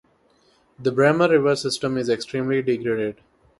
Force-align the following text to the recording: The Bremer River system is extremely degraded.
The 0.79 0.91
Bremer 0.91 1.29
River 1.29 1.55
system 1.55 1.95
is 1.95 2.09
extremely 2.09 2.63
degraded. 2.63 3.21